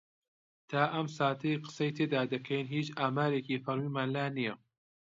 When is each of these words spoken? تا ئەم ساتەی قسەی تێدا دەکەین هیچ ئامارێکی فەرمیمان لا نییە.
تا 0.69 0.81
ئەم 0.93 1.07
ساتەی 1.17 1.61
قسەی 1.63 1.95
تێدا 1.97 2.21
دەکەین 2.33 2.65
هیچ 2.75 2.87
ئامارێکی 2.99 3.61
فەرمیمان 3.65 4.09
لا 4.15 4.25
نییە. 4.37 4.55